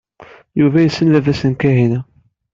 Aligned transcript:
Yuba 0.59 0.77
yessen 0.83 1.11
baba-s 1.13 1.41
n 1.45 1.53
Kahina. 1.61 1.99